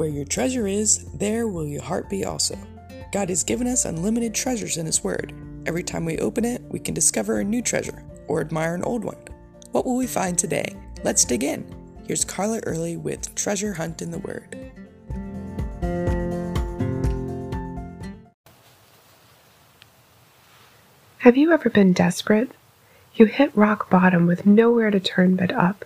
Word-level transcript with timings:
Where 0.00 0.08
your 0.08 0.24
treasure 0.24 0.66
is, 0.66 1.04
there 1.12 1.46
will 1.46 1.66
your 1.66 1.82
heart 1.82 2.08
be 2.08 2.24
also. 2.24 2.56
God 3.12 3.28
has 3.28 3.44
given 3.44 3.66
us 3.66 3.84
unlimited 3.84 4.34
treasures 4.34 4.78
in 4.78 4.86
His 4.86 5.04
Word. 5.04 5.34
Every 5.66 5.82
time 5.82 6.06
we 6.06 6.16
open 6.20 6.42
it, 6.42 6.62
we 6.70 6.78
can 6.78 6.94
discover 6.94 7.38
a 7.38 7.44
new 7.44 7.60
treasure 7.60 8.02
or 8.26 8.40
admire 8.40 8.74
an 8.74 8.82
old 8.82 9.04
one. 9.04 9.22
What 9.72 9.84
will 9.84 9.98
we 9.98 10.06
find 10.06 10.38
today? 10.38 10.74
Let's 11.04 11.26
dig 11.26 11.44
in. 11.44 11.66
Here's 12.06 12.24
Carla 12.24 12.60
Early 12.60 12.96
with 12.96 13.34
Treasure 13.34 13.74
Hunt 13.74 14.00
in 14.00 14.10
the 14.10 14.20
Word. 14.20 14.56
Have 21.18 21.36
you 21.36 21.52
ever 21.52 21.68
been 21.68 21.92
desperate? 21.92 22.52
You 23.16 23.26
hit 23.26 23.54
rock 23.54 23.90
bottom 23.90 24.26
with 24.26 24.46
nowhere 24.46 24.90
to 24.90 24.98
turn 24.98 25.36
but 25.36 25.52
up. 25.52 25.84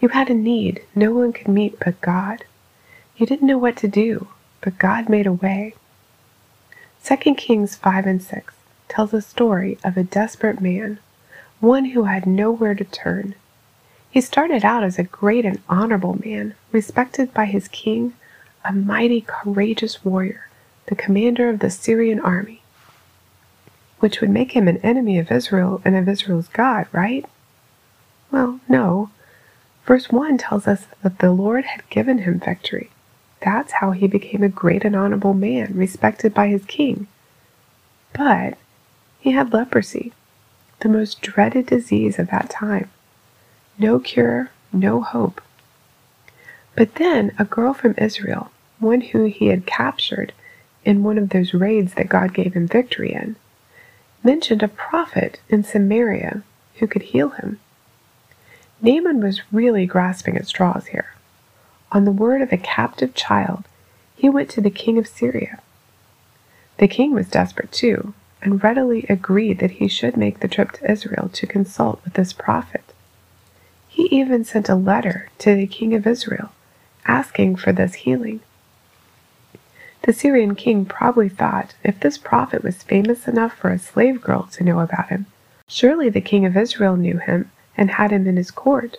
You 0.00 0.10
had 0.10 0.30
a 0.30 0.34
need 0.34 0.84
no 0.94 1.10
one 1.12 1.32
could 1.32 1.48
meet 1.48 1.76
but 1.84 2.00
God. 2.00 2.44
You 3.20 3.26
didn't 3.26 3.48
know 3.48 3.58
what 3.58 3.76
to 3.76 3.86
do, 3.86 4.28
but 4.62 4.78
God 4.78 5.10
made 5.10 5.26
a 5.26 5.32
way. 5.34 5.74
2 7.04 7.34
Kings 7.34 7.76
5 7.76 8.06
and 8.06 8.22
6 8.22 8.54
tells 8.88 9.12
a 9.12 9.20
story 9.20 9.76
of 9.84 9.98
a 9.98 10.02
desperate 10.02 10.62
man, 10.62 10.98
one 11.60 11.84
who 11.84 12.04
had 12.04 12.24
nowhere 12.24 12.74
to 12.74 12.84
turn. 12.84 13.34
He 14.10 14.22
started 14.22 14.64
out 14.64 14.82
as 14.82 14.98
a 14.98 15.02
great 15.02 15.44
and 15.44 15.60
honorable 15.68 16.18
man, 16.24 16.54
respected 16.72 17.34
by 17.34 17.44
his 17.44 17.68
king, 17.68 18.14
a 18.64 18.72
mighty, 18.72 19.20
courageous 19.20 20.02
warrior, 20.02 20.48
the 20.86 20.94
commander 20.94 21.50
of 21.50 21.58
the 21.58 21.68
Syrian 21.68 22.20
army, 22.20 22.62
which 23.98 24.22
would 24.22 24.30
make 24.30 24.52
him 24.52 24.66
an 24.66 24.78
enemy 24.78 25.18
of 25.18 25.30
Israel 25.30 25.82
and 25.84 25.94
of 25.94 26.08
Israel's 26.08 26.48
God, 26.48 26.86
right? 26.90 27.26
Well, 28.30 28.60
no. 28.66 29.10
Verse 29.84 30.08
1 30.08 30.38
tells 30.38 30.66
us 30.66 30.86
that 31.02 31.18
the 31.18 31.32
Lord 31.32 31.66
had 31.66 31.86
given 31.90 32.20
him 32.20 32.40
victory. 32.40 32.88
That's 33.40 33.72
how 33.72 33.92
he 33.92 34.06
became 34.06 34.42
a 34.42 34.48
great 34.48 34.84
and 34.84 34.94
honorable 34.94 35.34
man, 35.34 35.72
respected 35.74 36.34
by 36.34 36.48
his 36.48 36.64
king. 36.66 37.06
But 38.12 38.58
he 39.18 39.32
had 39.32 39.52
leprosy, 39.52 40.12
the 40.80 40.88
most 40.88 41.20
dreaded 41.20 41.66
disease 41.66 42.18
of 42.18 42.30
that 42.30 42.50
time. 42.50 42.90
No 43.78 43.98
cure, 43.98 44.50
no 44.72 45.00
hope. 45.00 45.40
But 46.76 46.96
then 46.96 47.32
a 47.38 47.44
girl 47.44 47.74
from 47.74 47.94
Israel, 47.98 48.50
one 48.78 49.00
who 49.00 49.24
he 49.24 49.48
had 49.48 49.66
captured 49.66 50.32
in 50.84 51.02
one 51.02 51.18
of 51.18 51.30
those 51.30 51.54
raids 51.54 51.94
that 51.94 52.08
God 52.08 52.32
gave 52.34 52.54
him 52.54 52.66
victory 52.66 53.12
in, 53.12 53.36
mentioned 54.22 54.62
a 54.62 54.68
prophet 54.68 55.40
in 55.48 55.64
Samaria 55.64 56.42
who 56.76 56.86
could 56.86 57.02
heal 57.02 57.30
him. 57.30 57.60
Naaman 58.82 59.22
was 59.22 59.42
really 59.52 59.86
grasping 59.86 60.36
at 60.36 60.46
straws 60.46 60.86
here. 60.86 61.14
On 61.92 62.04
the 62.04 62.12
word 62.12 62.40
of 62.40 62.52
a 62.52 62.56
captive 62.56 63.14
child, 63.14 63.64
he 64.14 64.28
went 64.28 64.48
to 64.50 64.60
the 64.60 64.70
king 64.70 64.96
of 64.98 65.08
Syria. 65.08 65.60
The 66.78 66.86
king 66.86 67.12
was 67.14 67.28
desperate 67.28 67.72
too, 67.72 68.14
and 68.40 68.62
readily 68.62 69.04
agreed 69.08 69.58
that 69.58 69.72
he 69.72 69.88
should 69.88 70.16
make 70.16 70.40
the 70.40 70.48
trip 70.48 70.72
to 70.72 70.90
Israel 70.90 71.28
to 71.32 71.46
consult 71.46 72.02
with 72.04 72.14
this 72.14 72.32
prophet. 72.32 72.84
He 73.88 74.04
even 74.04 74.44
sent 74.44 74.68
a 74.68 74.74
letter 74.76 75.30
to 75.38 75.54
the 75.54 75.66
king 75.66 75.94
of 75.94 76.06
Israel, 76.06 76.52
asking 77.06 77.56
for 77.56 77.72
this 77.72 77.94
healing. 77.94 78.40
The 80.02 80.12
Syrian 80.12 80.54
king 80.54 80.86
probably 80.86 81.28
thought 81.28 81.74
if 81.82 81.98
this 82.00 82.16
prophet 82.16 82.62
was 82.62 82.82
famous 82.82 83.26
enough 83.26 83.54
for 83.54 83.70
a 83.70 83.78
slave 83.78 84.22
girl 84.22 84.44
to 84.52 84.64
know 84.64 84.78
about 84.78 85.08
him, 85.08 85.26
surely 85.66 86.08
the 86.08 86.20
king 86.20 86.46
of 86.46 86.56
Israel 86.56 86.96
knew 86.96 87.18
him 87.18 87.50
and 87.76 87.90
had 87.90 88.12
him 88.12 88.26
in 88.26 88.36
his 88.36 88.50
court. 88.50 88.98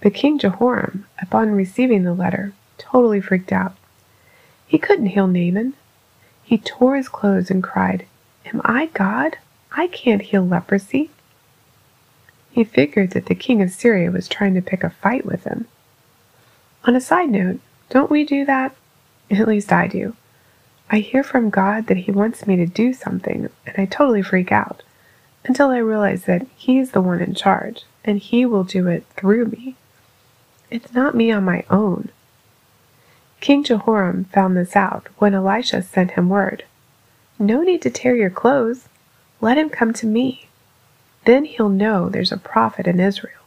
But 0.00 0.14
King 0.14 0.38
Jehoram, 0.38 1.06
upon 1.20 1.50
receiving 1.52 2.04
the 2.04 2.14
letter, 2.14 2.52
totally 2.78 3.20
freaked 3.20 3.52
out. 3.52 3.76
He 4.66 4.78
couldn't 4.78 5.06
heal 5.06 5.26
Naaman. 5.26 5.74
He 6.42 6.58
tore 6.58 6.96
his 6.96 7.08
clothes 7.08 7.50
and 7.50 7.62
cried, 7.62 8.06
Am 8.46 8.60
I 8.64 8.86
God? 8.86 9.38
I 9.72 9.86
can't 9.86 10.22
heal 10.22 10.46
leprosy. 10.46 11.10
He 12.50 12.64
figured 12.64 13.10
that 13.10 13.26
the 13.26 13.34
king 13.34 13.62
of 13.62 13.70
Syria 13.70 14.10
was 14.10 14.28
trying 14.28 14.54
to 14.54 14.62
pick 14.62 14.82
a 14.82 14.90
fight 14.90 15.24
with 15.24 15.44
him. 15.44 15.68
On 16.84 16.96
a 16.96 17.00
side 17.00 17.30
note, 17.30 17.60
don't 17.90 18.10
we 18.10 18.24
do 18.24 18.44
that? 18.46 18.74
At 19.30 19.46
least 19.46 19.72
I 19.72 19.86
do. 19.86 20.16
I 20.90 20.98
hear 20.98 21.22
from 21.22 21.50
God 21.50 21.86
that 21.86 21.98
He 21.98 22.10
wants 22.10 22.46
me 22.46 22.56
to 22.56 22.66
do 22.66 22.92
something, 22.92 23.48
and 23.64 23.74
I 23.78 23.84
totally 23.84 24.22
freak 24.22 24.50
out 24.50 24.82
until 25.44 25.68
I 25.70 25.78
realize 25.78 26.24
that 26.24 26.46
He's 26.56 26.90
the 26.90 27.00
one 27.00 27.20
in 27.20 27.34
charge, 27.34 27.84
and 28.04 28.18
He 28.18 28.44
will 28.44 28.64
do 28.64 28.88
it 28.88 29.04
through 29.16 29.46
me. 29.46 29.76
It's 30.70 30.92
not 30.92 31.14
me 31.14 31.32
on 31.32 31.44
my 31.44 31.64
own. 31.68 32.10
King 33.40 33.64
Jehoram 33.64 34.24
found 34.26 34.56
this 34.56 34.76
out 34.76 35.08
when 35.18 35.34
Elisha 35.34 35.82
sent 35.82 36.12
him 36.12 36.28
word. 36.28 36.64
No 37.38 37.62
need 37.62 37.82
to 37.82 37.90
tear 37.90 38.14
your 38.14 38.30
clothes. 38.30 38.88
Let 39.40 39.58
him 39.58 39.70
come 39.70 39.92
to 39.94 40.06
me. 40.06 40.48
Then 41.24 41.44
he'll 41.44 41.68
know 41.68 42.08
there's 42.08 42.32
a 42.32 42.36
prophet 42.36 42.86
in 42.86 43.00
Israel. 43.00 43.40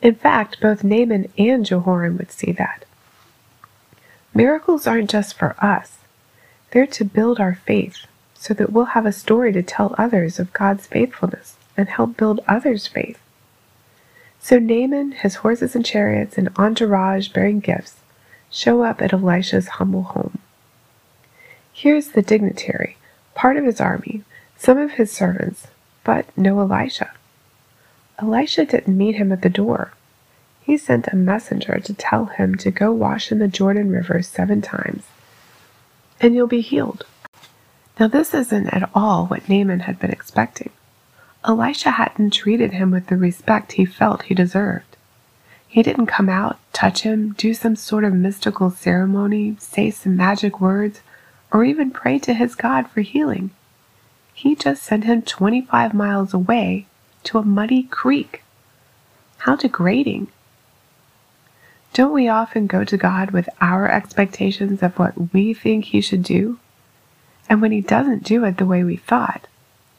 In 0.00 0.14
fact, 0.14 0.60
both 0.60 0.82
Naaman 0.82 1.30
and 1.36 1.66
Jehoram 1.66 2.16
would 2.16 2.32
see 2.32 2.52
that. 2.52 2.84
Miracles 4.32 4.86
aren't 4.86 5.10
just 5.10 5.36
for 5.36 5.56
us, 5.62 5.98
they're 6.70 6.86
to 6.86 7.04
build 7.04 7.40
our 7.40 7.56
faith 7.66 8.06
so 8.34 8.54
that 8.54 8.72
we'll 8.72 8.96
have 8.96 9.04
a 9.04 9.12
story 9.12 9.52
to 9.52 9.62
tell 9.62 9.94
others 9.98 10.38
of 10.38 10.52
God's 10.52 10.86
faithfulness 10.86 11.56
and 11.76 11.88
help 11.88 12.16
build 12.16 12.40
others' 12.48 12.86
faith. 12.86 13.18
So 14.40 14.58
Naaman, 14.58 15.12
his 15.12 15.36
horses 15.36 15.76
and 15.76 15.84
chariots, 15.84 16.38
and 16.38 16.48
entourage 16.56 17.28
bearing 17.28 17.60
gifts 17.60 17.96
show 18.50 18.82
up 18.82 19.00
at 19.02 19.12
Elisha's 19.12 19.68
humble 19.68 20.02
home. 20.02 20.38
Here's 21.72 22.08
the 22.08 22.22
dignitary, 22.22 22.96
part 23.34 23.56
of 23.56 23.64
his 23.64 23.80
army, 23.80 24.24
some 24.56 24.78
of 24.78 24.92
his 24.92 25.12
servants, 25.12 25.68
but 26.04 26.26
no 26.36 26.58
Elisha. 26.60 27.10
Elisha 28.18 28.64
didn't 28.64 28.96
meet 28.96 29.14
him 29.14 29.30
at 29.30 29.42
the 29.42 29.48
door. 29.48 29.92
He 30.62 30.76
sent 30.76 31.08
a 31.08 31.16
messenger 31.16 31.78
to 31.78 31.94
tell 31.94 32.26
him 32.26 32.54
to 32.56 32.70
go 32.70 32.92
wash 32.92 33.30
in 33.30 33.38
the 33.38 33.48
Jordan 33.48 33.90
River 33.90 34.22
seven 34.22 34.60
times, 34.62 35.04
and 36.20 36.34
you'll 36.34 36.46
be 36.46 36.60
healed. 36.60 37.06
Now, 37.98 38.08
this 38.08 38.34
isn't 38.34 38.68
at 38.68 38.88
all 38.94 39.26
what 39.26 39.48
Naaman 39.48 39.80
had 39.80 39.98
been 39.98 40.10
expecting. 40.10 40.70
Elisha 41.44 41.92
hadn't 41.92 42.32
treated 42.32 42.72
him 42.72 42.90
with 42.90 43.06
the 43.06 43.16
respect 43.16 43.72
he 43.72 43.84
felt 43.84 44.22
he 44.22 44.34
deserved. 44.34 44.96
He 45.66 45.82
didn't 45.82 46.06
come 46.06 46.28
out, 46.28 46.58
touch 46.72 47.02
him, 47.02 47.32
do 47.32 47.54
some 47.54 47.76
sort 47.76 48.04
of 48.04 48.12
mystical 48.12 48.70
ceremony, 48.70 49.56
say 49.58 49.90
some 49.90 50.16
magic 50.16 50.60
words, 50.60 51.00
or 51.52 51.64
even 51.64 51.90
pray 51.90 52.18
to 52.20 52.34
his 52.34 52.54
God 52.54 52.88
for 52.88 53.00
healing. 53.00 53.50
He 54.34 54.54
just 54.54 54.82
sent 54.82 55.04
him 55.04 55.22
25 55.22 55.94
miles 55.94 56.34
away 56.34 56.86
to 57.24 57.38
a 57.38 57.44
muddy 57.44 57.84
creek. 57.84 58.42
How 59.38 59.56
degrading. 59.56 60.28
Don't 61.92 62.12
we 62.12 62.28
often 62.28 62.66
go 62.66 62.84
to 62.84 62.96
God 62.96 63.32
with 63.32 63.48
our 63.60 63.90
expectations 63.90 64.82
of 64.82 64.98
what 64.98 65.32
we 65.32 65.52
think 65.54 65.86
He 65.86 66.00
should 66.00 66.22
do? 66.22 66.58
And 67.48 67.60
when 67.60 67.72
He 67.72 67.80
doesn't 67.80 68.22
do 68.22 68.44
it 68.44 68.58
the 68.58 68.66
way 68.66 68.84
we 68.84 68.96
thought, 68.96 69.46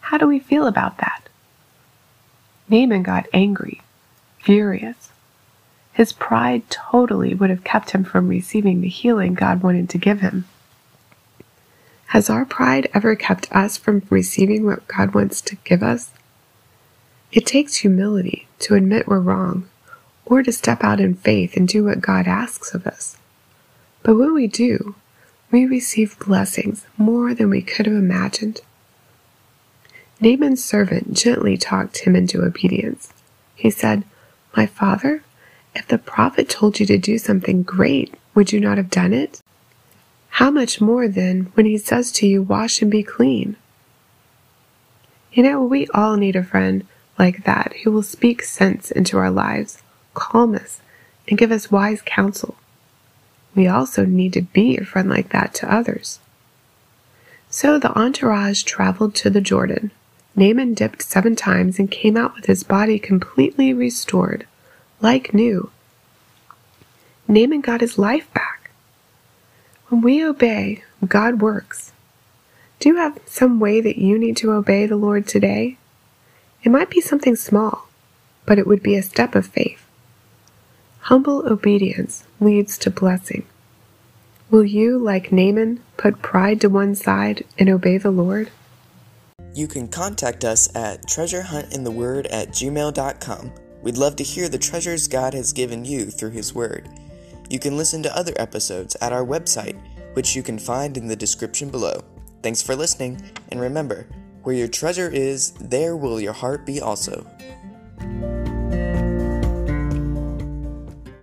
how 0.01 0.17
do 0.17 0.27
we 0.27 0.39
feel 0.39 0.67
about 0.67 0.97
that? 0.99 1.23
Naaman 2.71 3.03
got 3.03 3.27
angry, 3.33 3.81
furious. 4.39 5.09
His 5.91 6.13
pride 6.13 6.69
totally 6.69 7.33
would 7.33 7.49
have 7.49 7.65
kept 7.65 7.91
him 7.91 8.05
from 8.05 8.29
receiving 8.29 8.79
the 8.79 8.87
healing 8.87 9.33
God 9.33 9.61
wanted 9.61 9.89
to 9.89 9.97
give 9.97 10.21
him. 10.21 10.45
Has 12.07 12.29
our 12.29 12.45
pride 12.45 12.89
ever 12.93 13.13
kept 13.15 13.51
us 13.51 13.75
from 13.77 14.03
receiving 14.09 14.65
what 14.65 14.87
God 14.87 15.13
wants 15.13 15.41
to 15.41 15.57
give 15.65 15.83
us? 15.83 16.11
It 17.33 17.45
takes 17.45 17.75
humility 17.75 18.47
to 18.59 18.75
admit 18.75 19.07
we're 19.07 19.19
wrong 19.19 19.67
or 20.25 20.41
to 20.41 20.51
step 20.53 20.81
out 20.81 21.01
in 21.01 21.15
faith 21.15 21.57
and 21.57 21.67
do 21.67 21.83
what 21.83 21.99
God 21.99 22.25
asks 22.25 22.73
of 22.73 22.87
us. 22.87 23.17
But 24.01 24.15
when 24.15 24.33
we 24.33 24.47
do, 24.47 24.95
we 25.51 25.65
receive 25.65 26.17
blessings 26.19 26.85
more 26.97 27.33
than 27.33 27.49
we 27.49 27.61
could 27.61 27.85
have 27.85 27.95
imagined. 27.95 28.61
Naaman's 30.21 30.63
servant 30.63 31.13
gently 31.13 31.57
talked 31.57 31.99
him 31.99 32.15
into 32.15 32.43
obedience. 32.43 33.11
He 33.55 33.71
said, 33.71 34.03
My 34.55 34.67
father, 34.67 35.23
if 35.73 35.87
the 35.87 35.97
prophet 35.97 36.47
told 36.47 36.79
you 36.79 36.85
to 36.85 36.99
do 36.99 37.17
something 37.17 37.63
great, 37.63 38.13
would 38.35 38.53
you 38.53 38.59
not 38.59 38.77
have 38.77 38.91
done 38.91 39.13
it? 39.13 39.41
How 40.29 40.51
much 40.51 40.79
more 40.79 41.07
then 41.07 41.51
when 41.55 41.65
he 41.65 41.77
says 41.79 42.11
to 42.13 42.27
you, 42.27 42.43
Wash 42.43 42.83
and 42.83 42.91
be 42.91 43.01
clean? 43.01 43.55
You 45.33 45.41
know, 45.41 45.63
we 45.63 45.87
all 45.87 46.17
need 46.17 46.35
a 46.35 46.43
friend 46.43 46.85
like 47.17 47.43
that 47.45 47.73
who 47.83 47.91
will 47.91 48.03
speak 48.03 48.43
sense 48.43 48.91
into 48.91 49.17
our 49.17 49.31
lives, 49.31 49.81
calm 50.13 50.53
us, 50.53 50.81
and 51.27 51.37
give 51.37 51.51
us 51.51 51.71
wise 51.71 52.01
counsel. 52.05 52.55
We 53.55 53.67
also 53.67 54.05
need 54.05 54.33
to 54.33 54.41
be 54.41 54.77
a 54.77 54.85
friend 54.85 55.09
like 55.09 55.29
that 55.29 55.55
to 55.55 55.73
others. 55.73 56.19
So 57.49 57.79
the 57.79 57.97
entourage 57.97 58.63
traveled 58.63 59.15
to 59.15 59.29
the 59.29 59.41
Jordan, 59.41 59.91
Naaman 60.35 60.73
dipped 60.73 61.01
seven 61.01 61.35
times 61.35 61.77
and 61.77 61.91
came 61.91 62.15
out 62.15 62.35
with 62.35 62.45
his 62.45 62.63
body 62.63 62.97
completely 62.99 63.73
restored, 63.73 64.47
like 65.01 65.33
new. 65.33 65.71
Naaman 67.27 67.61
got 67.61 67.81
his 67.81 67.97
life 67.97 68.31
back. 68.33 68.71
When 69.87 70.01
we 70.01 70.23
obey, 70.23 70.83
God 71.05 71.41
works. 71.41 71.91
Do 72.79 72.89
you 72.89 72.95
have 72.95 73.19
some 73.25 73.59
way 73.59 73.81
that 73.81 73.97
you 73.97 74.17
need 74.17 74.37
to 74.37 74.53
obey 74.53 74.85
the 74.85 74.95
Lord 74.95 75.27
today? 75.27 75.77
It 76.63 76.71
might 76.71 76.89
be 76.89 77.01
something 77.01 77.35
small, 77.35 77.87
but 78.45 78.57
it 78.57 78.65
would 78.65 78.81
be 78.81 78.95
a 78.95 79.03
step 79.03 79.35
of 79.35 79.47
faith. 79.47 79.85
Humble 81.01 81.45
obedience 81.51 82.23
leads 82.39 82.77
to 82.79 82.89
blessing. 82.89 83.45
Will 84.49 84.63
you, 84.63 84.97
like 84.97 85.31
Naaman, 85.31 85.81
put 85.97 86.21
pride 86.21 86.61
to 86.61 86.69
one 86.69 86.95
side 86.95 87.45
and 87.57 87.69
obey 87.69 87.97
the 87.97 88.11
Lord? 88.11 88.49
You 89.53 89.67
can 89.67 89.89
contact 89.89 90.45
us 90.45 90.73
at 90.75 91.05
treasurehuntintheword 91.07 92.27
at 92.31 92.49
gmail.com. 92.49 93.51
We'd 93.81 93.97
love 93.97 94.15
to 94.15 94.23
hear 94.23 94.47
the 94.47 94.57
treasures 94.57 95.07
God 95.07 95.33
has 95.33 95.51
given 95.51 95.83
you 95.83 96.05
through 96.05 96.29
His 96.29 96.55
Word. 96.55 96.87
You 97.49 97.59
can 97.59 97.75
listen 97.75 98.01
to 98.03 98.15
other 98.15 98.33
episodes 98.37 98.95
at 99.01 99.11
our 99.11 99.25
website, 99.25 99.77
which 100.13 100.35
you 100.35 100.43
can 100.43 100.57
find 100.57 100.95
in 100.95 101.07
the 101.07 101.15
description 101.17 101.69
below. 101.69 102.01
Thanks 102.41 102.61
for 102.61 102.77
listening, 102.77 103.21
and 103.49 103.59
remember, 103.59 104.07
where 104.43 104.55
your 104.55 104.69
treasure 104.69 105.09
is, 105.09 105.51
there 105.59 105.97
will 105.97 106.21
your 106.21 106.33
heart 106.33 106.65
be 106.65 106.79
also. 106.79 107.27